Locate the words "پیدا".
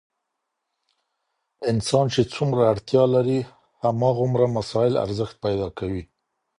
5.45-5.67